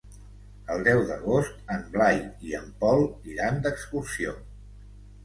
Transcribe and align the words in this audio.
El 0.75 0.85
deu 0.85 1.01
d'agost 1.09 1.69
en 1.75 1.83
Blai 1.97 2.21
i 2.47 2.55
en 2.61 2.71
Pol 2.85 3.05
iran 3.35 3.61
d'excursió. 3.67 4.35